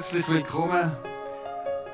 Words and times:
herzlich 0.00 0.28
willkommen. 0.30 0.92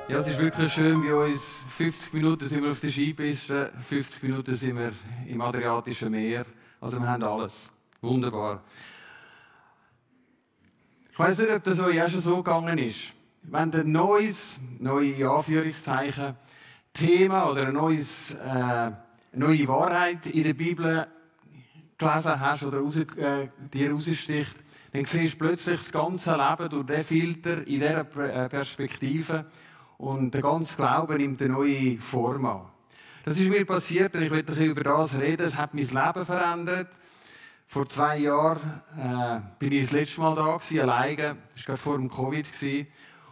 Ja, 0.07 0.19
es 0.19 0.27
ist 0.27 0.39
wirklich 0.39 0.71
schön 0.71 1.01
bei 1.01 1.13
uns. 1.13 1.65
50 1.75 2.13
Minuten 2.13 2.47
sind 2.47 2.63
wir 2.63 2.71
auf 2.71 2.79
der 2.79 2.87
Skipiste, 2.87 3.69
50 3.89 4.23
Minuten 4.23 4.53
sind 4.53 4.77
wir 4.77 4.93
im 5.27 5.41
Adriatischen 5.41 6.11
Meer. 6.11 6.45
Also 6.79 7.01
wir 7.01 7.09
haben 7.09 7.21
alles. 7.21 7.69
Wunderbar. 7.99 8.63
Ich 11.11 11.19
weiß 11.19 11.39
nicht, 11.39 11.51
ob 11.51 11.61
das 11.65 11.81
euch 11.81 12.01
auch 12.01 12.07
schon 12.07 12.21
so 12.21 12.37
gegangen 12.37 12.77
ist. 12.77 13.13
Wenn 13.41 13.73
ein 13.73 13.91
neues, 13.91 14.57
neue 14.79 15.29
Anführungszeichen, 15.29 16.37
Thema 16.93 17.51
oder 17.51 17.67
ein 17.67 17.73
neues, 17.73 18.35
äh, 18.35 18.37
eine 18.37 18.97
neue 19.33 19.67
Wahrheit 19.67 20.27
in 20.27 20.43
der 20.43 20.53
Bibel 20.53 21.07
gelesen 21.97 22.39
hast 22.39 22.63
oder 22.63 22.79
raus, 22.79 22.95
äh, 22.95 23.49
dir 23.73 23.91
raussticht, 23.91 24.55
dann 24.97 25.05
siehst 25.05 25.37
plötzlich 25.37 25.77
das 25.77 25.91
ganze 25.91 26.35
Leben 26.35 26.69
durch 26.69 26.85
diesen 26.87 27.03
Filter, 27.03 27.57
in 27.67 27.79
dieser 27.79 27.99
äh, 27.99 28.49
Perspektive 28.49 29.45
und 29.99 30.33
der 30.33 30.41
ganze 30.41 30.75
Glaube 30.75 31.17
nimmt 31.17 31.39
eine 31.39 31.53
neue 31.53 31.97
Form 31.99 32.47
an. 32.47 32.61
Das 33.23 33.37
ist 33.37 33.47
mir 33.47 33.63
passiert 33.63 34.15
und 34.15 34.23
ich 34.23 34.31
möchte 34.31 34.53
über 34.53 34.83
das 34.83 35.13
reden. 35.13 35.45
Es 35.45 35.55
hat 35.55 35.75
mein 35.75 35.85
Leben 35.85 36.25
verändert. 36.25 36.87
Vor 37.67 37.87
zwei 37.87 38.17
Jahren 38.17 38.81
äh, 38.97 39.39
bin 39.59 39.73
ich 39.73 39.83
das 39.83 39.91
letzte 39.91 40.21
Mal 40.21 40.33
da 40.33 40.57
gewesen, 40.57 40.79
alleine. 40.79 41.37
Das 41.53 41.57
war 41.57 41.65
gerade 41.65 41.77
vor 41.77 41.97
dem 41.97 42.09
Covid. 42.09 42.51
Gewesen. 42.51 42.87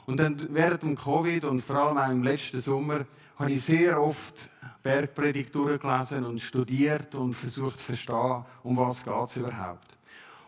Und 0.06 0.20
dann 0.20 0.48
während 0.52 0.84
dem 0.84 0.96
Covid 0.96 1.46
und 1.46 1.62
vor 1.62 1.78
allem 1.78 1.98
auch 1.98 2.12
im 2.12 2.22
letzten 2.22 2.62
Sommer 2.62 3.06
habe 3.40 3.52
ich 3.52 3.64
sehr 3.64 4.00
oft 4.00 4.52
Bergpredigt 4.84 5.56
durchgelesen 5.56 6.26
und 6.26 6.42
studiert 6.42 7.16
und 7.16 7.34
versucht 7.34 7.80
zu 7.80 7.86
verstehen, 7.86 8.46
um 8.62 8.78
was 8.78 9.04
es 9.04 9.38
überhaupt. 9.38 9.95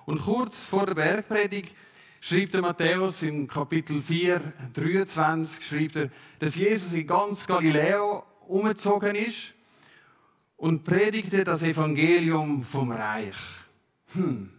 Und 0.08 0.22
kurz 0.22 0.64
vor 0.64 0.86
der 0.86 0.96
Bergpredigt 0.96 1.76
schreibt 2.22 2.54
der 2.54 2.62
Matthäus 2.62 3.24
im 3.24 3.46
Kapitel 3.46 4.00
4, 4.00 4.40
23, 4.74 5.68
schreibt 5.68 5.96
er, 5.98 6.10
dass 6.40 6.56
Jesus 6.56 6.94
in 6.94 7.06
ganz 7.06 7.46
Galiläa 7.46 8.24
umgezogen 8.48 9.18
ist 9.18 9.54
und 10.56 10.86
predigte 10.86 11.44
das 11.44 11.62
Evangelium 11.62 12.64
vom 12.64 12.94
Reich. 12.94 13.36
Hm, 14.14 14.50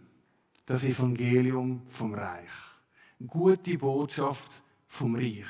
das 0.67 0.83
Evangelium 0.83 1.81
vom 1.87 2.13
Reich. 2.13 2.51
Gute 3.25 3.75
Botschaft 3.75 4.61
vom 4.87 5.15
Reich. 5.15 5.47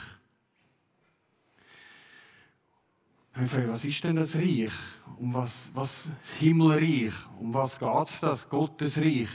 Was 3.35 3.83
ist 3.83 4.01
denn 4.05 4.15
das 4.15 4.37
Reich? 4.37 4.71
Um 5.17 5.33
was, 5.33 5.69
was 5.73 6.07
das 6.21 6.33
Himmelreich? 6.37 7.13
Um 7.37 7.53
was 7.53 7.77
geht 7.77 8.07
es 8.07 8.19
das? 8.21 8.47
Gottes 8.47 8.97
Reich. 8.97 9.27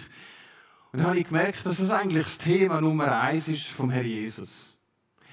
Und 0.94 1.00
dann 1.00 1.08
habe 1.08 1.18
ich 1.18 1.26
gemerkt, 1.26 1.66
dass 1.66 1.78
das 1.78 1.90
eigentlich 1.90 2.22
das 2.22 2.38
Thema 2.38 2.80
Nummer 2.80 3.20
eins 3.20 3.48
ist 3.48 3.66
vom 3.66 3.90
Herrn 3.90 4.06
Jesus. 4.06 4.78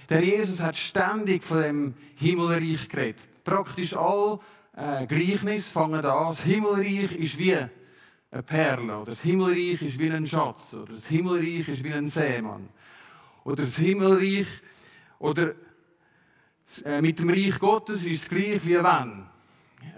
Der 0.09 0.23
Jesus 0.25 0.59
hat 0.59 0.75
ständig 0.75 1.43
von 1.43 1.61
dem 1.61 1.93
Himmelreich 2.15 2.89
geredet. 2.89 3.21
Praktisch 3.43 3.95
all 3.95 4.39
äh, 4.75 5.05
Gleichnisse 5.05 5.71
fangen 5.71 6.03
an. 6.03 6.29
Das 6.29 6.41
Himmelreich 6.41 7.11
ist 7.11 7.37
wie 7.37 7.55
eine 7.55 8.41
Perle. 8.43 9.01
Oder 9.01 9.11
das 9.11 9.21
Himmelreich 9.21 9.83
ist 9.83 9.99
wie 9.99 10.09
ein 10.09 10.25
Schatz. 10.25 10.73
Oder 10.73 10.93
das 10.93 11.05
Himmelreich 11.05 11.67
ist 11.67 11.83
wie 11.83 11.93
ein 11.93 12.07
Seemann. 12.07 12.67
Oder 13.43 13.57
das 13.57 13.77
Himmelreich 13.77 14.47
oder 15.19 15.53
äh, 16.83 17.01
mit 17.01 17.19
dem 17.19 17.29
Reich 17.29 17.59
Gottes 17.59 18.03
ist 18.03 18.23
es 18.23 18.29
gleich 18.29 18.65
wie 18.65 18.79
wenn. 18.83 19.27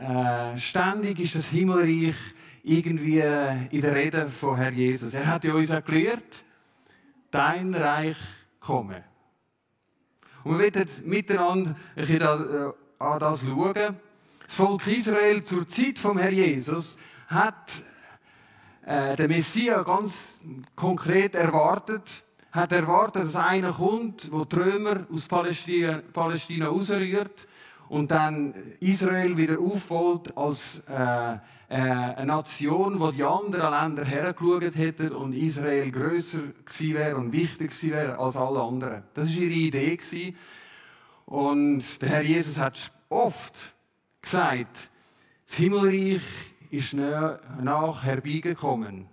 Äh, 0.02 0.58
ständig 0.58 1.22
ist 1.22 1.36
das 1.36 1.48
Himmelreich 1.48 2.18
irgendwie 2.64 3.20
in 3.20 3.82
der 3.82 3.94
Rede 3.94 4.28
von 4.28 4.56
Herr 4.56 4.72
Jesus. 4.72 5.14
Er 5.14 5.28
hat 5.28 5.44
ja 5.44 5.54
uns 5.54 5.70
erklärt, 5.70 6.44
dein 7.30 7.76
Reich 7.76 8.18
komme. 8.60 9.04
Und 10.44 10.60
wir 10.60 10.74
werden 10.74 10.90
miteinander 11.04 11.72
ein 11.72 11.76
bisschen 11.96 12.22
äh, 12.22 12.72
an 13.00 13.20
das 13.20 13.42
schauen. 13.42 13.98
Das 14.46 14.56
Volk 14.56 14.88
Israel 14.88 15.44
zur 15.44 15.68
Zeit 15.68 16.00
vom 16.00 16.18
Herr 16.18 16.32
Jesus 16.32 16.98
hat 17.28 17.72
äh, 18.86 19.16
den 19.16 19.30
Messias 19.30 19.86
ganz 19.86 20.40
konkret 20.76 21.36
erwartet, 21.36 22.24
hat 22.52 22.72
erwartet, 22.72 23.26
dass 23.26 23.36
einer 23.36 23.74
kommt, 23.74 24.32
der 24.32 24.46
die 24.46 25.14
aus 25.14 25.28
Palästina, 25.28 26.02
Palästina 26.14 26.70
ausrührt 26.70 27.48
und 27.94 28.10
dann 28.10 28.56
Israel 28.80 29.38
wieder 29.38 29.60
aufbaut 29.60 30.36
als 30.36 30.82
äh, 30.90 31.34
äh, 31.34 31.38
eine 31.70 32.26
Nation, 32.26 33.00
wo 33.00 33.12
die 33.12 33.24
anderen 33.24 33.72
Länder 33.72 34.04
hergeschaut 34.04 34.76
hätten 34.76 35.12
und 35.12 35.34
Israel 35.34 35.92
größer 35.92 36.42
wäre 36.80 37.16
und 37.16 37.32
wichtiger 37.32 37.68
gewesen 37.68 37.92
wäre 37.92 38.18
als 38.18 38.36
alle 38.36 38.64
anderen. 38.64 39.04
Das 39.14 39.28
war 39.28 39.36
ihre 39.36 39.54
Idee. 39.54 39.96
Gewesen. 39.96 40.36
Und 41.28 42.02
der 42.02 42.10
Herr 42.10 42.24
Jesus 42.24 42.58
hat 42.58 42.92
oft 43.10 43.76
gesagt, 44.24 44.90
das 45.46 45.56
Himmelreich 45.56 46.24
ist 46.72 46.96
nach 46.96 48.04
herbeigekommen. 48.04 49.06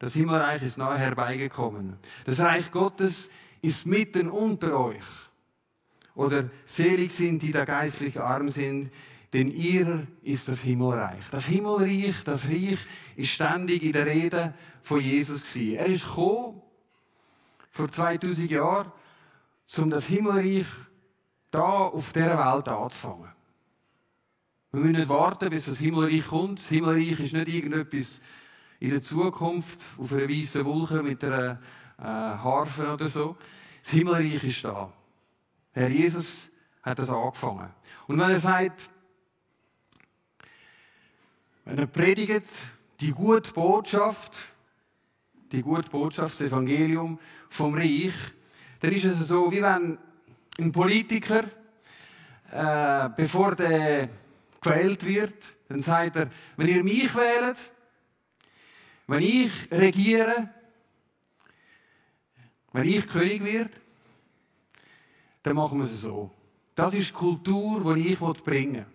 Das 0.00 0.14
Himmelreich 0.14 0.64
ist 0.64 0.78
nahe 0.78 0.98
herbeigekommen. 0.98 1.96
Das 2.24 2.40
Reich 2.40 2.72
Gottes 2.72 3.30
ist 3.62 3.86
mitten 3.86 4.28
unter 4.28 4.80
euch. 4.80 5.04
Oder 6.16 6.50
selig 6.64 7.12
sind, 7.12 7.42
die 7.42 7.52
da 7.52 7.64
geistlich 7.64 8.18
arm 8.18 8.48
sind, 8.48 8.90
denn 9.32 9.48
ihr 9.48 10.06
ist 10.22 10.48
das 10.48 10.62
Himmelreich. 10.62 11.22
Das 11.30 11.46
Himmelreich, 11.46 12.24
das 12.24 12.48
Reich, 12.48 12.78
ist 13.16 13.30
ständig 13.30 13.82
in 13.82 13.92
der 13.92 14.06
Rede 14.06 14.54
von 14.82 15.00
Jesus 15.00 15.52
gewesen. 15.52 15.76
Er 15.76 15.86
ist 15.86 16.06
gekommen, 16.06 16.62
vor 17.70 17.92
2000 17.92 18.50
Jahren, 18.50 18.90
um 19.76 19.90
das 19.90 20.06
Himmelreich 20.06 20.66
da 21.50 21.60
auf 21.60 22.12
dieser 22.12 22.38
Welt 22.38 22.68
anzufangen. 22.68 23.28
Wir 24.72 24.80
müssen 24.80 24.96
nicht 24.96 25.08
warten, 25.08 25.50
bis 25.50 25.66
das 25.66 25.78
Himmelreich 25.78 26.26
kommt. 26.26 26.58
Das 26.60 26.68
Himmelreich 26.68 27.20
ist 27.20 27.32
nicht 27.34 27.48
irgendetwas 27.48 28.20
in 28.80 28.90
der 28.90 29.02
Zukunft 29.02 29.80
auf 29.98 30.12
einer 30.12 30.28
weißen 30.28 30.64
Wolke 30.64 31.02
mit 31.02 31.22
einer 31.22 31.60
äh, 31.98 32.02
Harfe 32.02 32.92
oder 32.92 33.06
so. 33.06 33.36
Das 33.82 33.92
Himmelreich 33.92 34.44
ist 34.44 34.64
da. 34.64 34.92
Herr 35.76 35.90
Jesus 35.90 36.48
hat 36.82 36.98
das 36.98 37.10
angefangen. 37.10 37.68
Und 38.06 38.18
wenn 38.18 38.30
er 38.30 38.40
sagt, 38.40 38.88
wenn 41.66 41.76
er 41.76 41.86
predigt, 41.86 42.48
die 42.98 43.10
gute 43.10 43.52
Botschaft, 43.52 44.54
die 45.52 45.60
gute 45.60 45.90
Botschaft, 45.90 46.40
das 46.40 46.46
Evangelium 46.48 47.18
vom 47.50 47.74
Reich, 47.74 48.14
dann 48.80 48.92
ist 48.92 49.04
es 49.04 49.28
so, 49.28 49.52
wie 49.52 49.60
wenn 49.60 49.98
ein 50.58 50.72
Politiker, 50.72 51.44
äh, 52.50 53.10
bevor 53.14 53.54
der 53.54 54.08
gewählt 54.62 55.04
wird, 55.04 55.44
dann 55.68 55.82
sagt 55.82 56.16
er, 56.16 56.30
wenn 56.56 56.68
ihr 56.68 56.82
mich 56.82 57.14
wählt, 57.14 57.58
wenn 59.08 59.22
ich 59.22 59.70
regiere, 59.70 60.48
wenn 62.72 62.88
ich 62.88 63.06
König 63.06 63.44
werde, 63.44 63.85
dann 65.46 65.54
machen 65.54 65.78
wir 65.78 65.84
es 65.84 66.00
so. 66.00 66.28
Das 66.74 66.92
ist 66.92 67.10
die 67.10 67.12
Kultur, 67.12 67.94
die 67.94 68.08
ich 68.08 68.18
bringen 68.18 68.74
will. 68.74 68.86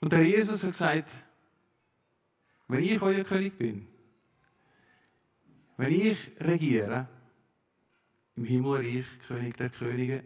Und 0.00 0.10
der 0.10 0.24
Jesus 0.24 0.64
hat 0.64 0.72
gesagt, 0.72 1.08
wenn 2.66 2.82
ich 2.82 3.00
euer 3.00 3.22
König 3.22 3.56
bin, 3.56 3.86
wenn 5.76 5.92
ich 5.92 6.32
regiere, 6.40 7.06
im 8.34 8.44
Himmelreich, 8.44 9.06
König 9.28 9.56
der 9.56 9.70
Könige, 9.70 10.24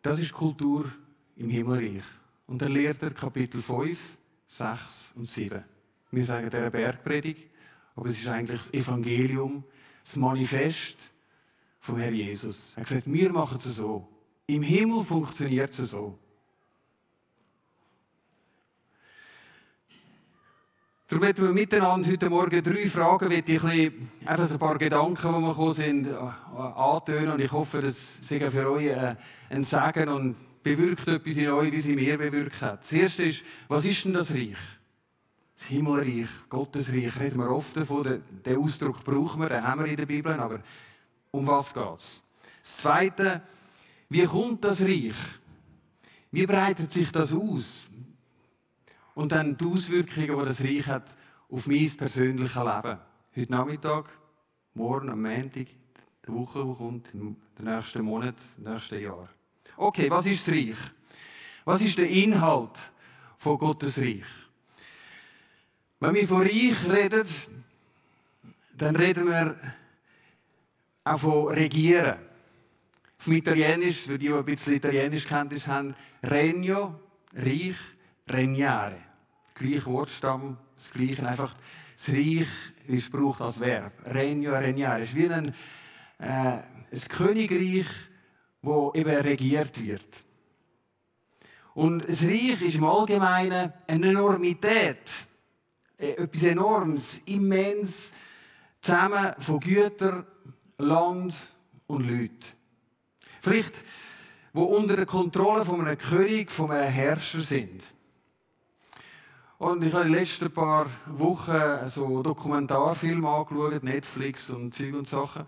das 0.00 0.18
ist 0.18 0.32
Kultur 0.32 0.90
im 1.36 1.50
Himmelreich. 1.50 2.04
Und 2.46 2.62
dann 2.62 2.72
lehrt 2.72 3.02
er 3.02 3.10
Kapitel 3.10 3.60
5, 3.60 4.16
6 4.46 5.12
und 5.16 5.26
7. 5.26 5.62
Wir 6.10 6.24
sagen 6.24 6.48
der 6.48 6.70
Bergpredigt, 6.70 7.46
aber 7.94 8.08
es 8.08 8.18
ist 8.18 8.26
eigentlich 8.26 8.60
das 8.60 8.72
Evangelium, 8.72 9.64
das 10.02 10.16
Manifest 10.16 10.96
vom 11.84 11.98
Herrn 11.98 12.14
Jesus. 12.14 12.72
Er 12.76 12.80
hat 12.80 12.88
gesagt, 12.88 13.12
wir 13.12 13.30
machen 13.30 13.58
es 13.58 13.76
so. 13.76 14.08
Im 14.46 14.62
Himmel 14.62 15.02
funktioniert 15.02 15.78
es 15.78 15.90
so. 15.90 16.18
Darum 21.06 21.26
werden 21.26 21.46
wir 21.46 21.52
miteinander 21.52 22.08
heute 22.08 22.30
Morgen 22.30 22.62
drei 22.62 22.86
Fragen, 22.86 23.30
ich 23.30 23.64
ein 23.64 24.10
einfach 24.24 24.50
ein 24.50 24.58
paar 24.58 24.78
Gedanken, 24.78 25.28
die 25.28 25.40
wir 25.40 25.48
gekommen 25.48 25.72
sind, 25.74 26.08
antönen. 26.56 27.32
Und 27.32 27.40
ich 27.40 27.52
hoffe, 27.52 27.82
dass 27.82 28.18
sie 28.22 28.40
für 28.40 28.70
euch 28.70 28.86
äh, 28.86 29.16
ein 29.50 29.62
Segen 29.62 30.08
und 30.08 30.36
bewirkt 30.62 31.06
etwas 31.06 31.36
in 31.36 31.50
euch, 31.50 31.70
wie 31.70 31.80
sie 31.80 31.94
mir 31.94 32.16
bewirkt 32.16 32.62
hat. 32.62 32.80
Das 32.80 32.92
erste 32.94 33.24
ist, 33.24 33.44
was 33.68 33.84
ist 33.84 34.02
denn 34.06 34.14
das 34.14 34.32
Reich? 34.32 34.56
Das 35.58 35.66
Himmelreich, 35.68 36.30
Gottes 36.48 36.90
Reich, 36.90 37.20
reden 37.20 37.40
wir 37.40 37.50
oft 37.50 37.76
davon. 37.76 38.22
Den 38.46 38.56
Ausdruck 38.56 39.04
brauchen 39.04 39.42
wir, 39.42 39.50
den 39.50 39.62
haben 39.62 39.84
wir 39.84 39.90
in 39.90 39.96
der 39.96 40.06
Bibel, 40.06 40.32
aber 40.32 40.60
um 41.34 41.46
was 41.48 41.74
geht 41.74 41.98
es? 41.98 42.22
Das 42.62 42.76
zweite, 42.78 43.42
wie 44.08 44.24
kommt 44.24 44.64
das 44.64 44.82
Reich? 44.82 45.16
Wie 46.30 46.46
breitet 46.46 46.92
sich 46.92 47.10
das 47.10 47.34
aus? 47.34 47.86
Und 49.14 49.32
dann 49.32 49.56
die 49.56 49.64
Auswirkungen, 49.64 50.38
die 50.38 50.44
das 50.44 50.62
Reich 50.62 50.86
hat 50.86 51.06
auf 51.50 51.66
mein 51.66 51.96
persönliches 51.96 52.54
Leben. 52.54 52.98
Heute 53.36 53.52
Nachmittag, 53.52 54.08
morgen, 54.74 55.10
am 55.10 55.22
Montag, 55.22 55.66
der 56.26 56.34
Woche, 56.34 56.64
die 56.64 56.74
kommt, 56.74 57.08
im 57.12 57.36
nächsten 57.58 58.04
Monat, 58.04 58.36
im 58.56 58.72
nächsten 58.72 59.02
Jahr. 59.02 59.28
Okay, 59.76 60.08
was 60.10 60.26
ist 60.26 60.46
das 60.46 60.54
Reich? 60.54 60.76
Was 61.64 61.80
ist 61.80 61.98
der 61.98 62.08
Inhalt 62.08 62.78
von 63.38 63.58
Gottes 63.58 63.98
Reich? 63.98 64.26
Wenn 65.98 66.14
wir 66.14 66.28
von 66.28 66.42
Reich 66.42 66.88
reden, 66.88 67.26
dann 68.76 68.94
reden 68.96 69.26
wir 69.26 69.56
auch 71.04 71.18
von 71.18 71.48
Regieren. 71.48 72.16
Auf 73.18 73.28
Italienisch, 73.28 74.00
für 74.02 74.18
die, 74.18 74.28
die 74.28 74.32
ein 74.32 74.44
bisschen 74.44 74.74
Italienisch-Kenntnis 74.74 75.68
haben, 75.68 75.94
Regno, 76.22 76.98
Reich, 77.34 77.76
Regnare. 78.28 78.96
Gleich 79.54 79.86
Wortstamm, 79.86 80.58
das 80.76 80.90
Gleiche, 80.90 81.26
einfach 81.26 81.54
das 81.94 82.08
Reich 82.08 82.48
ist 82.88 83.12
gebraucht 83.12 83.40
als 83.40 83.60
Verb. 83.60 83.92
Regno, 84.06 84.52
Regnare. 84.52 85.02
Es 85.02 85.10
ist 85.10 85.14
wie 85.14 85.28
ein, 85.28 85.54
äh, 86.18 86.24
ein 86.26 87.08
Königreich, 87.08 87.86
wo 88.62 88.92
eben 88.94 89.14
regiert 89.20 89.80
wird. 89.84 90.24
Und 91.74 92.08
das 92.08 92.22
Reich 92.22 92.62
ist 92.62 92.76
im 92.76 92.84
Allgemeinen 92.84 93.72
eine 93.86 94.08
Enormität, 94.08 95.26
äh, 95.98 96.12
etwas 96.12 96.42
Enormes, 96.44 97.20
immens, 97.26 98.12
zusammen 98.80 99.34
von 99.38 99.60
Gütern, 99.60 100.26
Land 100.78 101.34
und 101.86 102.08
Leuten. 102.08 102.38
Vielleicht, 103.40 103.84
wo 104.52 104.64
unter 104.64 104.96
der 104.96 105.06
Kontrolle 105.06 105.64
von 105.64 105.80
einem 105.80 105.98
König, 105.98 106.50
von 106.50 106.70
einem 106.70 106.90
Herrscher 106.90 107.40
sind. 107.40 107.82
Und 109.58 109.84
ich 109.84 109.94
habe 109.94 110.04
die 110.04 110.14
letzten 110.14 110.50
paar 110.50 110.86
Wochen 111.06 111.86
so 111.86 112.22
Dokumentarfilme 112.22 113.28
angeschaut, 113.28 113.82
Netflix 113.82 114.50
und 114.50 114.74
Zeug 114.74 114.94
und 114.94 115.08
Sachen, 115.08 115.44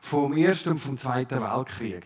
vom 0.00 0.36
Ersten 0.36 0.70
und 0.70 0.78
vom 0.78 0.96
Zweiten 0.96 1.40
Weltkrieg. 1.40 2.04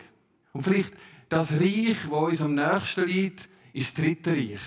Und 0.53 0.63
vielleicht 0.63 0.93
das 1.29 1.53
Reich, 1.53 1.97
das 2.03 2.11
uns 2.11 2.41
am 2.41 2.55
nächsten 2.55 3.05
liegt, 3.05 3.49
ist 3.73 3.97
das 3.97 4.03
Dritte 4.03 4.31
Reich. 4.31 4.61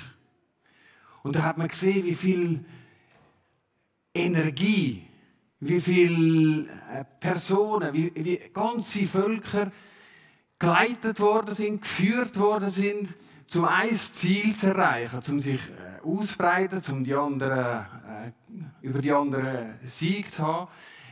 Und 1.22 1.36
da 1.36 1.42
hat 1.42 1.58
man 1.58 1.68
gesehen, 1.68 2.04
wie 2.04 2.14
viel 2.14 2.64
Energie, 4.14 5.06
wie 5.60 5.80
viele 5.80 6.68
äh, 6.68 7.04
Personen, 7.20 7.92
wie, 7.92 8.12
wie 8.14 8.40
ganze 8.52 9.06
Völker 9.06 9.70
geleitet 10.58 11.20
worden 11.20 11.54
sind, 11.54 11.82
geführt 11.82 12.38
worden 12.38 12.70
sind, 12.70 13.08
um 13.54 13.64
ein 13.64 13.94
Ziel 13.94 14.54
zu 14.54 14.68
erreichen, 14.68 15.20
um 15.28 15.40
sich 15.40 15.60
äh, 15.60 16.04
auszubreiten, 16.04 16.82
um 16.90 17.04
die 17.04 17.14
anderen, 17.14 17.86
äh, 17.86 18.32
über 18.82 19.00
die 19.00 19.12
anderen 19.12 19.78
Sieg 19.86 20.32
zu 20.32 20.42
haben. 20.42 20.68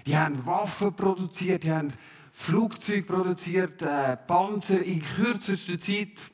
Die 0.07 0.17
haben 0.17 0.45
Waffen 0.45 0.95
produziert, 0.95 1.63
die 1.63 1.71
haben 1.71 1.93
Flugzeuge 2.33 3.03
produziert, 3.03 3.83
äh, 3.83 4.17
Panzer 4.17 4.81
in 4.83 5.03
kürzester 5.03 5.79
Zeit, 5.79 6.33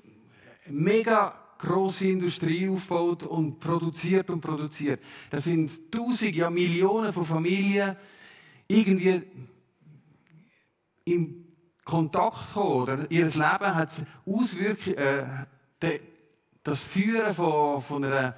mega 0.69 1.34
große 1.58 2.06
Industrie 2.06 2.69
aufgebaut 2.69 3.25
und 3.25 3.58
produziert 3.58 4.31
und 4.31 4.40
produziert. 4.40 5.00
Das 5.31 5.44
sind 5.44 5.90
Tausende, 5.93 6.37
ja 6.37 6.50
Millionen 6.50 7.12
von 7.12 7.25
Familien 7.25 7.96
irgendwie 8.69 9.22
im 11.05 11.44
Kontakt 11.84 12.49
gekommen. 12.49 12.82
Oder 12.82 13.10
ihr 13.10 13.25
Leben 13.25 13.75
hat 13.75 13.93
Auswirkungen, 14.26 14.99
äh, 15.81 16.00
das 16.62 16.82
Führen 16.82 17.34
von, 17.34 17.81
von, 17.82 18.05
einer, 18.05 18.37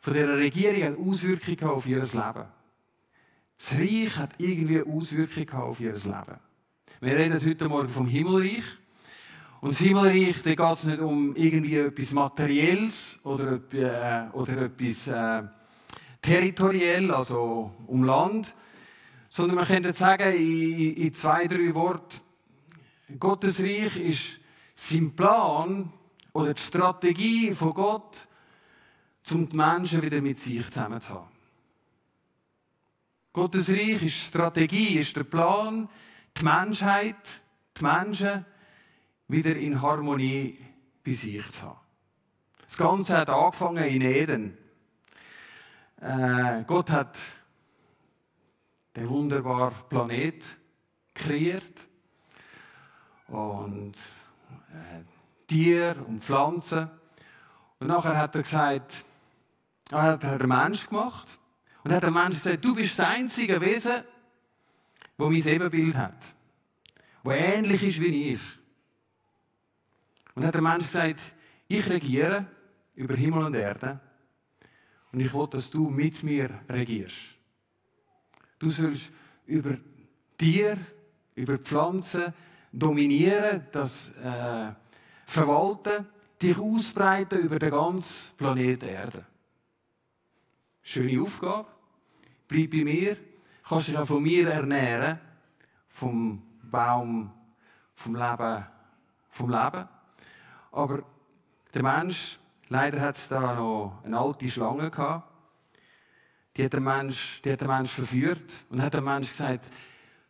von 0.00 0.12
dieser 0.12 0.36
Regierung 0.36 0.82
hat 0.82 0.98
Auswirkungen 0.98 1.70
auf 1.70 1.86
ihr 1.86 2.02
Leben. 2.02 2.44
Das 3.58 3.74
Reich 3.74 4.16
hat 4.16 4.30
irgendwie 4.38 4.82
Auswirkungen 4.82 5.62
auf 5.62 5.80
ihr 5.80 5.92
Leben. 5.92 6.40
Wir 7.00 7.16
reden 7.16 7.46
heute 7.46 7.68
Morgen 7.68 7.88
vom 7.88 8.06
Himmelreich. 8.06 8.64
Und 9.60 9.72
das 9.72 9.78
Himmelreich, 9.78 10.42
da 10.42 10.54
geht 10.54 10.76
es 10.76 10.86
nicht 10.86 11.00
um 11.00 11.36
irgendwie 11.36 11.76
etwas 11.76 12.12
Materielles 12.12 13.20
oder, 13.24 13.60
äh, 13.72 14.30
oder 14.32 14.62
etwas 14.62 15.06
äh, 15.06 15.42
territoriell, 16.22 17.10
also 17.10 17.70
um 17.86 18.04
Land, 18.04 18.54
sondern 19.28 19.56
man 19.56 19.66
könnte 19.66 19.92
sagen, 19.92 20.34
in, 20.34 20.94
in 20.94 21.14
zwei, 21.14 21.46
drei 21.46 21.74
Worten, 21.74 22.20
Gottes 23.18 23.60
Reich 23.60 23.96
ist 23.98 24.40
sein 24.74 25.14
Plan 25.14 25.92
oder 26.32 26.54
die 26.54 26.62
Strategie 26.62 27.52
von 27.52 27.74
Gott, 27.74 28.28
um 29.30 29.48
die 29.48 29.56
Menschen 29.56 30.00
wieder 30.00 30.22
mit 30.22 30.38
sich 30.38 30.64
zusammen 30.70 31.00
zu 31.00 31.14
haben. 31.14 31.28
Gottes 33.32 33.70
Reich 33.70 34.02
ist 34.02 34.14
Strategie, 34.14 34.98
ist 34.98 35.14
der 35.14 35.24
Plan, 35.24 35.88
die 36.36 36.44
Menschheit, 36.44 37.16
die 37.78 37.84
Menschen 37.84 38.44
wieder 39.30 39.56
in 39.56 39.80
Harmonie 39.80 40.58
bei 41.04 41.12
sich 41.12 41.48
zu 41.50 41.62
haben. 41.62 41.78
Das 42.62 42.76
Ganze 42.76 43.16
hat 43.16 43.30
angefangen 43.30 43.84
in 43.84 44.02
Eden. 44.02 44.58
Äh, 46.00 46.62
Gott 46.66 46.90
hat 46.90 47.18
den 48.96 49.08
wunderbaren 49.08 49.74
Planet 49.88 50.44
kreiert 51.14 51.88
und 53.28 53.94
äh, 54.72 55.02
Tiere 55.46 56.02
und 56.02 56.22
Pflanzen. 56.22 56.90
Und 57.78 57.88
nachher 57.88 58.16
hat 58.16 58.34
er 58.34 58.42
gesagt, 58.42 59.04
er 59.90 60.02
hat 60.02 60.22
den 60.22 60.48
Mensch 60.48 60.88
gemacht 60.88 61.26
und 61.82 61.92
hat 61.92 62.02
der 62.02 62.10
Mensch 62.10 62.36
gesagt, 62.36 62.64
du 62.64 62.74
bist 62.74 62.98
das 62.98 63.06
einzige 63.06 63.60
Wesen, 63.60 64.04
wo 65.16 65.28
mein 65.28 65.46
Ebenbild 65.46 65.96
hat, 65.96 66.22
wo 67.22 67.32
ähnlich 67.32 67.82
ist 67.82 68.00
wie 68.00 68.34
ich. 68.34 68.59
Und 70.34 70.44
hat 70.44 70.54
der 70.54 70.62
Mensch 70.62 70.84
gesagt, 70.84 71.20
ich 71.68 71.88
regiere 71.88 72.46
über 72.94 73.14
Himmel 73.14 73.44
und 73.44 73.54
Erde 73.54 74.00
und 75.12 75.20
ich 75.20 75.32
will, 75.32 75.46
dass 75.48 75.70
du 75.70 75.88
mit 75.88 76.22
mir 76.22 76.50
regierst. 76.68 77.36
Du 78.58 78.70
sollst 78.70 79.12
über 79.46 79.76
Tier, 80.38 80.78
über 81.34 81.58
Pflanzen 81.58 82.32
dominieren, 82.72 83.66
das 83.72 84.10
äh, 84.16 84.72
verwalten, 85.26 86.06
dich 86.40 86.58
ausbreiten 86.58 87.40
über 87.40 87.58
den 87.58 87.70
ganzen 87.70 88.36
Planeten 88.36 88.88
Erde. 88.88 89.26
Schöne 90.82 91.20
Aufgabe. 91.20 91.66
Bleib 92.48 92.70
bei 92.70 92.84
mir 92.84 93.16
kannst 93.70 93.86
dich 93.86 93.96
auch 93.96 94.06
von 94.06 94.22
mir 94.22 94.48
ernähren, 94.48 95.20
vom 95.88 96.42
Baum, 96.62 97.30
vom 97.94 98.16
Leben, 98.16 98.66
vom 99.28 99.48
Leben. 99.48 99.88
Aber 100.70 101.02
der 101.74 101.82
Mensch, 101.82 102.38
leider 102.68 103.00
hat 103.00 103.16
es 103.16 103.28
da 103.28 103.54
noch 103.54 104.00
eine 104.04 104.18
alte 104.18 104.48
Schlange 104.48 104.90
gehabt, 104.90 105.28
die 106.56 106.64
hat 106.64 106.72
der 106.72 106.80
Mensch, 106.80 107.40
die 107.42 107.52
hat 107.52 107.60
der 107.60 107.68
Mensch 107.68 107.90
verführt 107.90 108.52
und 108.70 108.82
hat 108.82 108.94
der 108.94 109.00
Mensch 109.00 109.30
gesagt, 109.30 109.66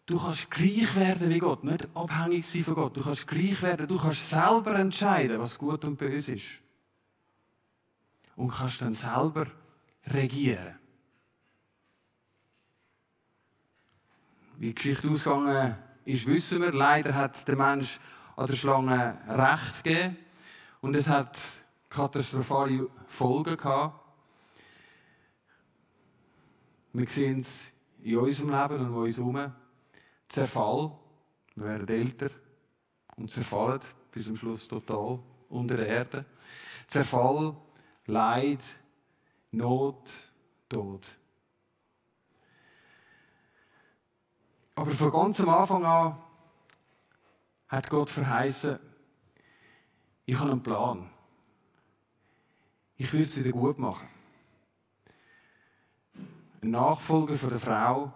du 0.06 0.18
kannst 0.18 0.50
gleich 0.50 0.94
werden 0.97 1.30
wie 1.30 1.38
Gott, 1.38 1.64
nicht 1.64 1.88
abhängig 1.94 2.47
sein 2.47 2.62
von 2.62 2.75
Gott. 2.75 2.97
Du 2.97 3.02
kannst 3.02 3.26
gleich 3.26 3.62
werden, 3.62 3.88
du 3.88 3.99
kannst 3.99 4.28
selber 4.28 4.75
entscheiden, 4.75 5.40
was 5.40 5.59
gut 5.59 5.85
und 5.85 5.97
böse 5.97 6.35
ist. 6.35 6.61
Und 8.37 8.50
kannst 8.50 8.80
dann 8.80 8.94
selber 8.94 9.47
regieren. 10.06 10.78
Wie 14.59 14.68
die 14.68 14.75
Geschichte 14.75 15.09
ausgegangen 15.09 15.76
ist, 16.04 16.26
wissen 16.26 16.61
wir. 16.61 16.73
Leider 16.73 17.14
hat 17.14 17.49
der 17.49 17.56
Mensch 17.56 17.99
an 18.37 18.47
der 18.47 18.54
Schlange 18.54 19.18
Recht 19.26 19.85
gegeben. 19.85 20.16
Und 20.80 20.94
es 20.96 21.08
hat 21.08 21.38
katastrophale 21.88 22.88
Folgen 23.06 23.56
gehabt. 23.56 24.00
Wir 26.92 27.06
sehen 27.06 27.40
es 27.40 27.70
in 28.02 28.16
unserem 28.16 28.50
Leben 28.50 28.80
und 28.80 28.88
um 28.88 29.02
uns 29.02 29.18
herum. 29.18 29.52
Zerfall. 30.28 30.92
Wir 31.54 31.64
werden 31.64 31.88
älter 31.88 32.30
und 33.16 33.30
zerfallen 33.30 33.80
bis 34.10 34.25
zum 34.25 34.37
Schluss 34.37 34.66
total 34.66 35.18
unter 35.49 35.76
der 35.76 35.87
Erde. 35.87 36.25
Zerfall, 36.87 37.54
Leid, 38.06 38.60
Not, 39.50 40.08
Tod. 40.68 41.06
Aber 44.75 44.90
von 44.92 45.10
ganz 45.10 45.40
am 45.40 45.49
Anfang 45.50 45.84
an 45.84 46.16
hat 47.68 47.90
Gott 47.90 48.08
verheißen, 48.08 48.78
ich 50.30 50.38
habe 50.38 50.52
einen 50.52 50.62
Plan. 50.62 51.10
Ich 52.96 53.12
will 53.12 53.22
es 53.22 53.37
wieder 53.37 53.50
gut 53.50 53.80
machen. 53.80 54.06
Ein 56.62 56.70
Nachfolger 56.70 57.34
von 57.34 57.50
der 57.50 57.58
Frau 57.58 58.12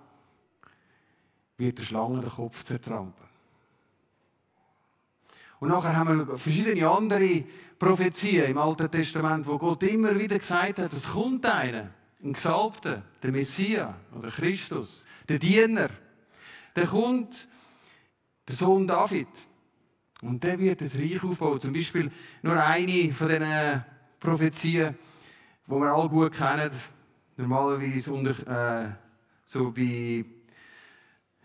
wird 1.56 1.78
der 1.78 1.82
Schlange 1.82 2.20
den 2.20 2.30
Kopf 2.30 2.62
zertrampen. 2.62 3.26
Und 5.58 5.70
nachher 5.70 5.96
haben 5.96 6.28
wir 6.28 6.36
verschiedene 6.36 6.88
andere 6.88 7.42
Prophezien 7.80 8.44
im 8.44 8.58
Alten 8.58 8.88
Testament, 8.88 9.48
wo 9.48 9.58
Gott 9.58 9.82
immer 9.82 10.16
wieder 10.16 10.38
gesagt 10.38 10.78
hat, 10.78 10.92
es 10.92 11.10
kommt 11.10 11.44
einer, 11.44 11.90
ein 12.22 12.32
Gesalbter, 12.32 13.02
der 13.24 13.32
Messias 13.32 13.92
oder 14.16 14.30
Christus, 14.30 15.04
der 15.28 15.40
Diener, 15.40 15.90
der 16.76 16.86
kommt, 16.86 17.48
der 18.46 18.54
Sohn 18.54 18.86
David. 18.86 19.26
Und 20.24 20.42
der 20.42 20.58
wird 20.58 20.80
das 20.80 20.98
Reich 20.98 21.22
aufbauen. 21.22 21.60
Zum 21.60 21.74
Beispiel 21.74 22.10
nur 22.42 22.62
eine 22.62 23.12
von 23.12 23.28
diesen 23.28 23.84
Prophezien, 24.18 24.96
die 25.66 25.70
wir 25.70 25.92
alle 25.92 26.08
gut 26.08 26.32
kennen, 26.32 26.70
normalerweise 27.36 28.12
unter, 28.12 28.84
äh, 28.84 28.90
so 29.44 29.70
bei 29.70 30.24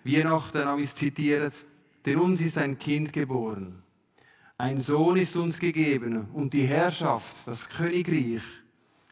Weihnachten 0.05 0.65
habe 0.65 0.81
ich 0.81 0.95
zitiert. 0.95 1.53
Denn 2.05 2.19
uns 2.19 2.39
ist 2.39 2.57
ein 2.57 2.79
Kind 2.79 3.11
geboren, 3.11 3.83
ein 4.57 4.79
Sohn 4.79 5.17
ist 5.17 5.35
uns 5.35 5.59
gegeben 5.59 6.29
und 6.33 6.53
die 6.53 6.65
Herrschaft, 6.65 7.35
das 7.45 7.67
Königreich, 7.67 8.43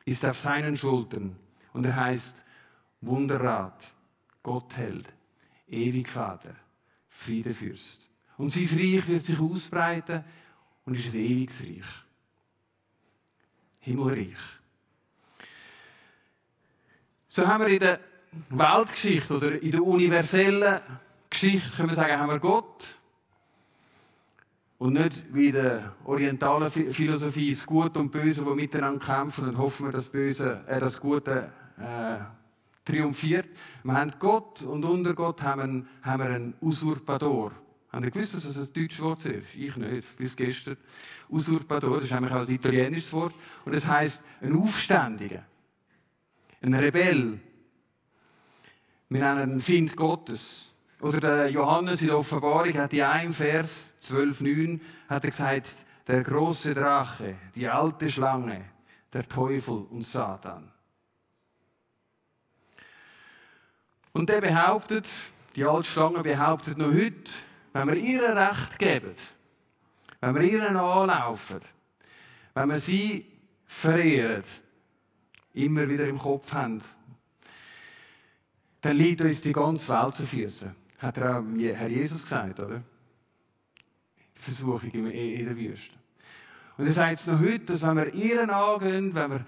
ist 0.05 0.25
auf 0.25 0.37
seinen 0.37 0.77
Schultern. 0.77 1.35
Und 1.73 1.85
er 1.85 1.95
heißt 1.97 2.37
Wunderrat, 3.01 3.93
Gottheld, 4.41 5.07
Ewigvater, 5.67 6.55
Friedefürst. 7.09 8.06
Und 8.37 8.51
sein 8.51 8.79
Reich 8.79 9.07
wird 9.07 9.23
sich 9.23 9.39
ausbreiten 9.39 10.23
und 10.85 10.95
ist 10.95 11.13
ein 11.13 11.19
ewiges 11.19 11.61
Reich. 11.61 12.05
Himmelreich. 13.79 14.37
So 17.27 17.47
haben 17.47 17.65
wir 17.65 17.73
in 17.73 17.79
der 17.79 17.99
Weltgeschichte 18.49 19.35
oder 19.35 19.61
in 19.61 19.71
der 19.71 19.83
universellen 19.83 20.81
Geschichte, 21.29 21.75
können 21.75 21.89
wir 21.89 21.95
sagen, 21.95 22.19
haben 22.19 22.29
wir 22.29 22.39
Gott. 22.39 22.99
Und 24.77 24.93
nicht 24.93 25.23
wie 25.33 25.47
in 25.47 25.53
der 25.53 25.95
orientalen 26.05 26.69
Philosophie 26.69 27.49
das 27.49 27.65
Gute 27.65 27.99
und 27.99 28.11
Böse, 28.11 28.43
die 28.43 28.49
miteinander 28.51 29.03
kämpfen 29.03 29.49
und 29.49 29.57
hoffen 29.57 29.87
wir, 29.87 29.91
dass 29.91 30.03
das, 30.03 30.11
Böse, 30.11 30.63
äh, 30.67 30.79
das 30.79 31.01
Gute 31.01 31.51
äh, 31.79 32.17
triumphiert. 32.85 33.47
Wir 33.83 33.93
haben 33.93 34.13
Gott 34.19 34.61
und 34.61 34.85
unter 34.85 35.15
Gott 35.15 35.41
haben 35.41 35.87
wir 36.03 36.25
einen 36.25 36.53
Usurpador. 36.61 37.51
Habt 37.97 38.05
ihr 38.05 38.11
gewusst, 38.11 38.35
dass 38.35 38.43
das 38.43 38.57
ein 38.57 38.71
deutsches 38.71 39.01
Wort 39.01 39.25
ist? 39.25 39.55
Ich 39.55 39.75
nicht, 39.75 40.17
bis 40.17 40.35
gestern. 40.35 40.77
Usurpador, 41.29 41.95
das 41.95 42.05
ist 42.05 42.13
eigentlich 42.13 42.31
auch 42.31 42.47
ein 42.47 42.53
italienisches 42.53 43.11
Wort. 43.11 43.33
Und 43.65 43.73
das 43.73 43.87
heißt 43.87 44.21
ein 44.39 44.55
Aufständiger, 44.55 45.43
ein 46.61 46.75
Rebell. 46.75 47.39
Wir 49.09 49.19
nennen 49.19 49.53
ihn 49.53 49.59
Find 49.59 49.95
Gottes. 49.95 50.71
Oder 51.01 51.19
der 51.19 51.49
Johannes 51.49 52.03
in 52.03 52.09
der 52.09 52.19
Offenbarung 52.19 52.71
hat 52.75 52.93
in 52.93 53.01
einem 53.01 53.33
Vers 53.33 53.95
12,9 54.03 54.79
hat 55.09 55.23
er 55.23 55.29
gesagt, 55.31 55.71
der 56.05 56.21
große 56.21 56.75
Drache, 56.75 57.33
die 57.55 57.67
alte 57.67 58.11
Schlange, 58.11 58.63
der 59.11 59.27
Teufel 59.27 59.87
und 59.89 60.03
Satan. 60.03 60.71
Und 64.13 64.29
der 64.29 64.41
behauptet, 64.41 65.09
die 65.55 65.65
alte 65.65 65.89
Schlange 65.89 66.21
behauptet 66.21 66.77
noch 66.77 66.93
heute, 66.93 67.31
wenn 67.73 67.87
wir 67.87 67.95
ihr 67.95 68.35
Recht 68.35 68.79
geben, 68.79 69.13
wenn 70.21 70.35
wir 70.35 70.41
ihnen 70.41 70.77
anlaufen, 70.77 71.59
wenn 72.53 72.69
wir 72.69 72.77
sie 72.77 73.25
verehren, 73.65 74.43
immer 75.53 75.87
wieder 75.87 76.07
im 76.07 76.17
Kopf 76.17 76.53
haben, 76.53 76.81
dann 78.81 78.95
liegt 78.95 79.21
uns 79.21 79.41
die 79.41 79.51
ganze 79.51 79.93
Welt 79.93 80.15
zu 80.15 80.23
Füßen. 80.23 80.75
Hat 80.99 81.17
er 81.17 81.39
auch 81.39 81.43
Herr 81.57 81.89
Jesus 81.89 82.23
gesagt, 82.23 82.59
oder? 82.59 82.81
Die 84.35 84.39
Versuchung 84.39 84.91
in 84.91 85.45
der 85.45 85.55
Wüste. 85.55 85.95
Und 86.77 86.85
er 86.85 86.91
sagt 86.91 87.19
es 87.19 87.27
noch 87.27 87.39
heute, 87.39 87.65
dass 87.65 87.81
wenn 87.81 87.97
wir 87.97 88.13
ihren 88.13 88.49
angehen, 88.49 89.13
wenn 89.13 89.31
wir 89.31 89.45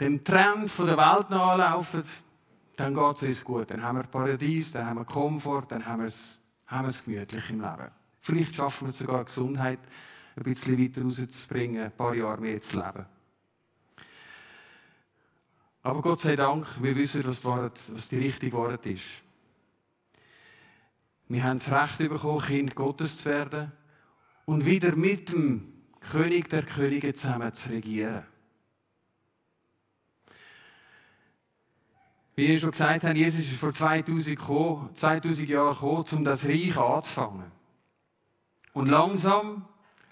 dem 0.00 0.24
Trend 0.24 0.70
der 0.78 0.96
Welt 0.96 1.30
nachlaufen, 1.30 2.02
dann 2.76 2.94
geht 2.94 3.16
es 3.16 3.22
uns 3.22 3.44
gut. 3.44 3.70
Dann 3.70 3.82
haben 3.82 3.98
wir 3.98 4.04
Paradies, 4.04 4.72
dann 4.72 4.86
haben 4.86 4.98
wir 4.98 5.04
Komfort, 5.04 5.66
dann 5.68 5.84
haben 5.84 6.00
wir 6.02 6.08
es 6.08 6.38
haben 6.66 6.84
wir 6.84 6.88
es 6.88 7.04
gemütlich 7.04 7.50
im 7.50 7.60
Leben. 7.60 7.90
Vielleicht 8.20 8.54
schaffen 8.54 8.86
wir 8.86 8.90
es 8.90 8.98
sogar, 8.98 9.24
Gesundheit 9.24 9.78
ein 10.36 10.42
bisschen 10.42 10.78
weiter 10.78 11.02
rauszubringen, 11.02 11.84
ein 11.84 11.92
paar 11.92 12.14
Jahre 12.14 12.40
mehr 12.40 12.60
zu 12.60 12.76
leben. 12.76 13.06
Aber 15.82 16.02
Gott 16.02 16.20
sei 16.20 16.34
Dank, 16.34 16.66
wir 16.82 16.96
wissen, 16.96 17.24
was 17.24 17.40
die, 17.40 17.46
Wahrheit, 17.46 17.80
was 17.88 18.08
die 18.08 18.18
richtige 18.18 18.56
Wahrheit 18.56 18.84
ist. 18.86 19.04
Wir 21.28 21.44
haben 21.44 21.58
das 21.58 21.70
Recht 21.70 21.98
bekommen, 21.98 22.42
Kind 22.42 22.74
Gottes 22.74 23.18
zu 23.18 23.26
werden 23.26 23.72
und 24.44 24.66
wieder 24.66 24.94
mit 24.96 25.32
dem 25.32 25.72
König 26.00 26.48
der 26.50 26.64
Könige 26.64 27.14
zusammen 27.14 27.52
zu 27.54 27.70
regieren. 27.70 28.24
Wie 32.38 32.52
ich 32.52 32.60
schon 32.60 32.70
gesagt 32.70 33.02
habe, 33.02 33.18
Jesus 33.18 33.40
ist 33.40 33.58
vor 33.58 33.72
2000, 33.72 34.38
gekommen, 34.38 34.90
2000 34.94 35.48
Jahren 35.48 35.72
gekommen, 35.72 36.04
um 36.12 36.24
das 36.24 36.44
Reich 36.44 36.76
anzufangen. 36.76 37.50
Und 38.74 38.88
langsam, 38.88 39.64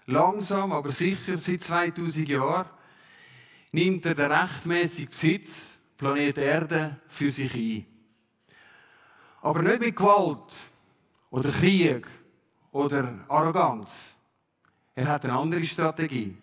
langsam, 0.06 0.72
aber 0.72 0.90
sicher 0.90 1.36
seit 1.36 1.62
2000 1.62 2.26
Jahren 2.26 2.70
nimmt 3.72 4.06
er 4.06 4.14
den 4.14 4.32
rechtmäßigen 4.32 5.10
Besitz, 5.10 5.78
Planet 5.98 6.38
Erde, 6.38 6.96
für 7.08 7.30
sich 7.30 7.54
ein. 7.54 7.86
Aber 9.42 9.60
nicht 9.60 9.80
mit 9.80 9.94
Gewalt 9.94 10.50
oder 11.28 11.50
Krieg 11.50 12.06
oder 12.72 13.18
Arroganz. 13.28 14.16
Er 14.94 15.08
hat 15.08 15.24
eine 15.24 15.34
andere 15.34 15.64
Strategie. 15.64 16.38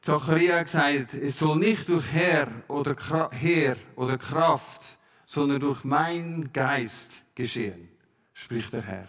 Zachariah 0.00 0.62
gesagt, 0.62 1.14
es 1.14 1.38
soll 1.38 1.58
nicht 1.58 1.88
durch 1.88 2.10
Herr 2.12 2.48
oder, 2.68 2.96
Heer 3.32 3.76
oder 3.96 4.16
Kraft, 4.16 4.98
sondern 5.26 5.60
durch 5.60 5.84
mein 5.84 6.50
Geist 6.52 7.24
geschehen, 7.34 7.88
spricht 8.32 8.72
der 8.72 8.82
Herr. 8.82 9.08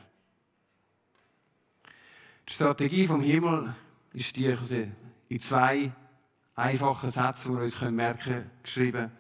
Die 2.47 2.53
Strategie 2.53 3.07
vom 3.07 3.21
Himmel 3.21 3.73
ist 4.13 4.35
die 4.35 4.53
in 5.29 5.39
zwei 5.39 5.93
einfachen 6.55 7.09
Sätzen, 7.09 7.51
die 7.51 7.57
wir 7.57 7.63
uns 7.63 7.81
merken 7.81 8.23
können, 8.23 8.51
geschrieben. 8.61 9.11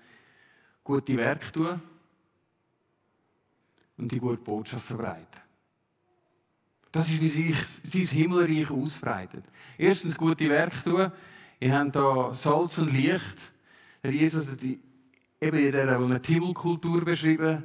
Gute 0.83 1.15
Werke 1.15 1.51
tun 1.51 1.81
und 3.97 4.11
die 4.11 4.19
gute 4.19 4.41
Botschaft 4.41 4.85
verbreiten. 4.85 5.39
Das 6.91 7.07
ist, 7.07 7.21
wie 7.21 7.29
sich 7.29 7.55
sein 7.83 8.17
Himmelreich 8.17 8.69
ausbreitet. 8.69 9.45
Erstens 9.77 10.17
gute 10.17 10.49
Werke 10.49 10.83
tun, 10.83 11.11
Ihr 11.61 11.77
habt 11.77 11.95
hier 11.95 12.33
Salz 12.33 12.79
und 12.79 12.91
Licht. 12.91 13.37
Der 14.03 14.11
Jesus 14.11 14.49
hat 14.49 14.63
eben 14.63 15.57
in 15.57 15.71
der, 15.71 16.01
wo 16.01 16.11
er 16.11 16.17
die 16.17 16.33
Himmelkultur 16.33 17.05
beschrieben 17.05 17.63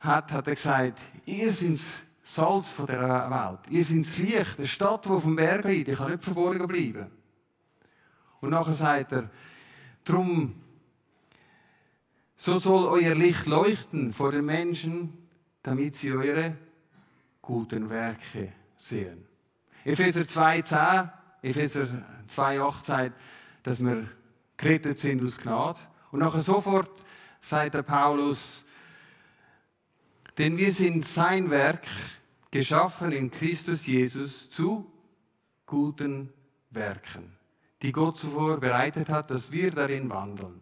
hat, 0.00 0.32
hat 0.32 0.46
er 0.48 0.54
gesagt, 0.54 1.00
ihr 1.26 1.52
seid 1.52 1.72
das 1.72 2.02
Salz 2.24 2.70
von 2.70 2.86
der 2.86 3.02
Welt. 3.02 3.58
Ihr 3.68 3.84
seid 3.84 3.98
das 3.98 4.18
Licht, 4.18 4.58
eine 4.58 4.66
Stadt, 4.66 5.04
die 5.04 5.10
auf 5.10 5.24
dem 5.24 5.36
Berg 5.36 5.66
liegt. 5.66 5.88
Die 5.88 5.94
kann 5.94 6.10
nicht 6.10 6.24
verborgen 6.24 6.66
bleiben. 6.66 7.10
Und 8.40 8.50
nachher 8.50 8.72
sagt 8.72 9.12
er, 9.12 9.28
drum, 10.02 10.54
so 12.36 12.58
soll 12.58 12.86
euer 12.86 13.14
Licht 13.14 13.44
leuchten 13.44 14.14
vor 14.14 14.32
den 14.32 14.46
Menschen, 14.46 15.12
damit 15.62 15.96
sie 15.96 16.10
eure 16.10 16.56
guten 17.42 17.90
Werke 17.90 18.54
sehen. 18.78 19.26
Epheser 19.84 20.22
2,10 20.22 21.19
Epheser 21.42 21.86
2,8 22.28 22.84
sagt, 22.84 23.20
dass 23.62 23.84
wir 23.84 24.08
gerettet 24.56 24.98
sind 24.98 25.22
aus 25.22 25.38
Gnade. 25.38 25.80
Und 26.10 26.20
nachher 26.20 26.40
sofort 26.40 26.90
sagt 27.40 27.74
der 27.74 27.82
Paulus, 27.82 28.64
denn 30.38 30.56
wir 30.56 30.72
sind 30.72 31.04
sein 31.04 31.50
Werk, 31.50 31.86
geschaffen 32.50 33.12
in 33.12 33.30
Christus 33.30 33.86
Jesus 33.86 34.50
zu 34.50 34.90
guten 35.66 36.32
Werken, 36.70 37.36
die 37.82 37.92
Gott 37.92 38.18
zuvor 38.18 38.58
bereitet 38.58 39.08
hat, 39.08 39.30
dass 39.30 39.52
wir 39.52 39.70
darin 39.70 40.08
wandeln. 40.10 40.60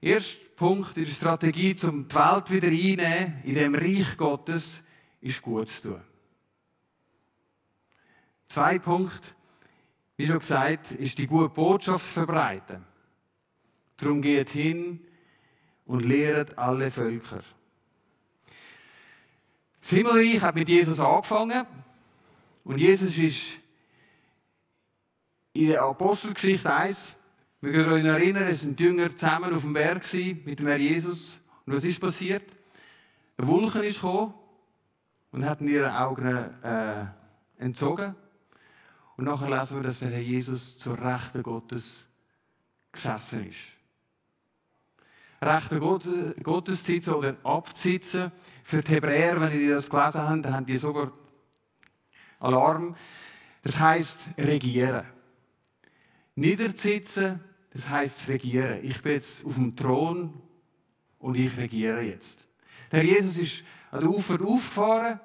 Erster 0.00 0.44
Punkt 0.56 0.96
in 0.96 1.04
der 1.04 1.12
Strategie, 1.12 1.76
um 1.84 2.08
die 2.08 2.14
Welt 2.14 2.50
wieder 2.50 2.68
einzunehmen, 2.68 3.42
in 3.44 3.54
dem 3.54 3.74
Reich 3.74 4.16
Gottes, 4.16 4.82
ist 5.20 5.42
gut 5.42 5.68
zu 5.68 5.90
tun. 5.90 6.00
Zwei 8.48 8.78
Punkt, 8.78 9.35
wie 10.16 10.26
schon 10.26 10.38
gesagt, 10.38 10.92
ist 10.92 11.18
die 11.18 11.26
gute 11.26 11.48
Botschaft 11.48 12.06
verbreiten. 12.06 12.84
Darum 13.96 14.22
geht 14.22 14.50
hin 14.50 15.00
und 15.84 16.04
lehret 16.04 16.58
alle 16.58 16.90
Völker. 16.90 17.42
Das 19.80 19.90
Himmelreich 19.90 20.40
hat 20.40 20.54
mit 20.54 20.68
Jesus 20.68 21.00
angefangen 21.00 21.66
und 22.64 22.78
Jesus 22.78 23.16
ist 23.16 23.42
in 25.52 25.68
der 25.68 25.82
Apostelgeschichte 25.82 26.72
1, 26.72 27.16
wir 27.60 27.72
können 27.72 27.92
uns 27.92 28.04
erinnern, 28.04 28.48
es 28.48 28.60
sind 28.60 28.78
Jünger 28.78 29.14
zusammen 29.16 29.54
auf 29.54 29.62
dem 29.62 29.72
Berg 29.72 30.02
mit 30.12 30.58
dem 30.58 30.66
Herrn 30.66 30.80
Jesus. 30.80 31.40
Und 31.64 31.74
was 31.74 31.84
ist 31.84 32.00
passiert? 32.00 32.42
Ein 33.38 33.46
Wulchen 33.46 33.82
ist 33.82 33.96
gekommen 33.96 34.34
und 35.30 35.44
hat 35.44 35.60
ihre 35.62 35.98
Augen 35.98 36.26
äh, 36.62 37.06
entzogen. 37.58 38.14
Und 39.16 39.24
nachher 39.24 39.48
lesen 39.48 39.78
wir, 39.78 39.84
dass 39.84 40.00
der 40.00 40.10
Herr 40.10 40.20
Jesus 40.20 40.78
zur 40.78 40.98
Rechten 40.98 41.42
Gottes 41.42 42.08
gesessen 42.92 43.46
ist. 43.46 43.58
rechten 45.40 45.80
Gottes 45.80 46.84
sitzen 46.84 47.14
oder 47.14 47.36
absitzen. 47.42 48.32
Für 48.62 48.82
die 48.82 48.92
Hebräer, 48.92 49.40
wenn 49.40 49.60
ihr 49.60 49.74
das 49.74 49.88
gelesen 49.88 50.22
habt, 50.22 50.46
haben 50.46 50.66
die 50.66 50.76
sogar 50.76 51.12
Alarm. 52.40 52.94
Das 53.62 53.80
heißt 53.80 54.30
regieren. 54.38 55.04
Niedersitzen, 56.34 57.40
das 57.72 57.88
heißt 57.88 58.28
regieren. 58.28 58.80
Ich 58.82 59.00
bin 59.02 59.12
jetzt 59.12 59.44
auf 59.44 59.54
dem 59.54 59.74
Thron 59.74 60.34
und 61.18 61.34
ich 61.34 61.56
regiere 61.56 62.02
jetzt. 62.02 62.46
Der 62.92 63.02
Jesus 63.02 63.38
ist 63.38 63.64
an 63.90 64.00
der 64.00 64.10
Ufer 64.10 64.40
aufgefahren, 64.42 65.20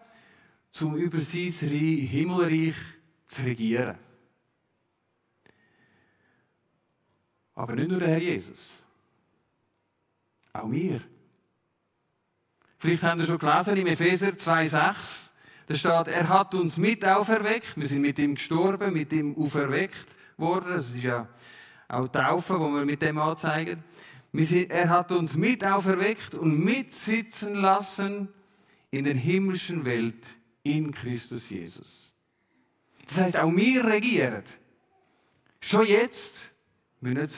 um 0.79 0.95
über 0.95 1.19
sein 1.19 1.51
Himmelreich 1.51 2.77
zu 3.31 3.43
regieren. 3.43 3.97
Aber 7.55 7.75
nicht 7.75 7.89
nur 7.89 7.99
der 7.99 8.09
Herr 8.09 8.21
Jesus. 8.21 8.83
Auch 10.53 10.69
wir. 10.69 11.01
Vielleicht 12.77 13.03
haben 13.03 13.21
Sie 13.21 13.27
schon 13.27 13.37
gelesen 13.37 13.77
im 13.77 13.87
Epheser 13.87 14.29
2,6. 14.29 15.29
Da 15.67 15.75
steht, 15.75 16.07
er 16.13 16.27
hat 16.27 16.53
uns 16.55 16.77
mit 16.77 17.05
auferweckt. 17.05 17.77
Wir 17.77 17.87
sind 17.87 18.01
mit 18.01 18.19
ihm 18.19 18.35
gestorben, 18.35 18.91
mit 18.93 19.13
ihm 19.13 19.37
auferweckt 19.37 20.07
worden. 20.35 20.73
Das 20.73 20.89
ist 20.89 21.03
ja 21.03 21.29
auch 21.87 22.07
Taufe, 22.09 22.59
wo 22.59 22.69
wir 22.69 22.83
mit 22.83 23.01
dem 23.01 23.17
anzeigen. 23.17 23.83
Er 24.33 24.89
hat 24.89 25.11
uns 25.11 25.35
mit 25.35 25.63
auferweckt 25.63 26.33
und 26.33 26.63
mitsitzen 26.65 27.55
lassen 27.55 28.27
in 28.89 29.05
der 29.05 29.15
himmlischen 29.15 29.85
Welt 29.85 30.25
in 30.63 30.91
Christus 30.91 31.49
Jesus. 31.49 32.10
Das 33.11 33.23
heißt, 33.23 33.37
auch 33.39 33.53
wir 33.53 33.83
regieren. 33.83 34.43
Schon 35.59 35.85
jetzt, 35.85 36.53
wir 37.01 37.13
nicht 37.13 37.33